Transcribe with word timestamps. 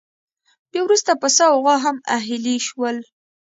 بیا 0.71 0.81
وروسته 0.85 1.11
پسه 1.21 1.43
او 1.51 1.57
غوا 1.63 1.75
هم 1.85 1.97
اهلي 2.17 2.57
شول. 2.67 2.97